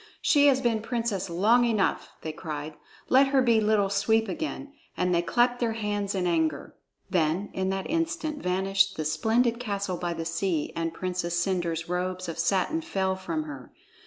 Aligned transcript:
She 0.23 0.47
has 0.47 0.61
been 0.61 0.81
princess 0.81 1.29
long 1.29 1.63
enough!" 1.63 2.09
they 2.23 2.31
cried. 2.31 2.73
"Let 3.07 3.27
her 3.27 3.39
be 3.43 3.61
Little 3.61 3.91
Sweep 3.91 4.27
again," 4.27 4.73
and 4.97 5.13
they 5.13 5.21
clapped 5.21 5.59
their 5.59 5.73
hands 5.73 6.15
in 6.15 6.25
anger. 6.25 6.73
Then 7.11 7.51
in 7.53 7.69
that 7.69 7.87
instant 7.87 8.41
vanished 8.41 8.97
the 8.97 9.05
splendid 9.05 9.59
castle 9.59 9.97
by 9.97 10.13
the 10.15 10.25
sea, 10.25 10.73
and 10.75 10.91
Princess 10.91 11.37
Cendre's 11.37 11.87
robes 11.87 12.27
of 12.27 12.39
satin 12.39 12.81
fell 12.81 13.15
from 13.15 13.43
her. 13.43 13.71